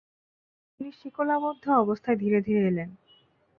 তিনি 0.73 0.91
শিকলাবদ্ধ 0.91 1.65
অবস্থায় 1.83 2.17
ধীরে 2.17 2.39
ধীরে 2.41 2.61
এলেন। 2.67 2.89